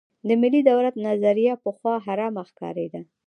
[0.27, 3.01] د ملي دولت نظریه پخوا حرامه ښکارېده.